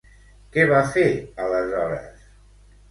[0.55, 1.05] Què va fer,
[1.47, 2.29] aleshores?